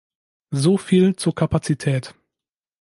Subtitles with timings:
[0.49, 2.15] So viel zur Kapazität.